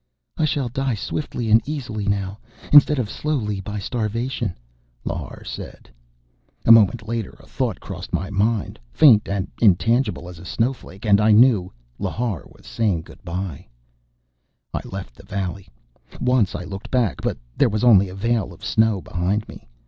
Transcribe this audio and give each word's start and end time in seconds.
"I 0.35 0.45
shall 0.45 0.67
die 0.67 0.95
swiftly 0.95 1.51
and 1.51 1.61
easily 1.63 2.07
now, 2.07 2.39
instead 2.73 2.97
of 2.97 3.07
slowly, 3.07 3.59
by 3.61 3.77
starvation," 3.77 4.55
Lhar 5.05 5.43
said. 5.45 5.91
A 6.65 6.71
moment 6.71 7.07
later 7.07 7.37
a 7.39 7.45
thought 7.45 7.79
crossed 7.79 8.11
my 8.11 8.31
mind, 8.31 8.79
faint 8.91 9.29
and 9.29 9.47
intangible 9.61 10.27
as 10.27 10.39
a 10.39 10.43
snowflake 10.45 11.05
and 11.05 11.21
I 11.21 11.33
knew 11.33 11.71
Lhar 11.99 12.45
was 12.47 12.65
saying 12.65 13.03
goodbye. 13.03 13.67
I 14.73 14.81
left 14.85 15.13
the 15.13 15.23
valley. 15.23 15.67
Once 16.19 16.55
I 16.55 16.63
looked 16.63 16.89
back, 16.89 17.17
but 17.21 17.37
there 17.55 17.69
was 17.69 17.83
only 17.83 18.09
a 18.09 18.15
veil 18.15 18.53
of 18.53 18.65
snow 18.65 19.01
behind 19.03 19.47
me. 19.47 19.67